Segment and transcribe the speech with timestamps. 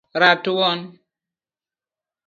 [0.21, 0.81] ratuon